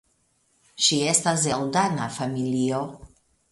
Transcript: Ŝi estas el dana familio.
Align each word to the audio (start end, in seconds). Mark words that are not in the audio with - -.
Ŝi 0.85 0.97
estas 1.11 1.45
el 1.59 1.69
dana 1.77 2.09
familio. 2.19 2.83